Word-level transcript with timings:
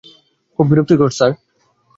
খুব 0.59 0.65
বিরক্তিকর 0.69 1.11
স্যার। 1.17 1.31